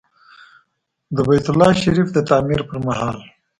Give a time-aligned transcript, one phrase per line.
[1.15, 3.17] د بیت الله شریف د تعمیر پر مهال.